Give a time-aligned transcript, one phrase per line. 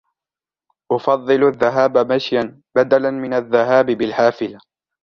[0.91, 4.59] أفضل الذهاب مشيا بدلا من الذهاب بالحافلة.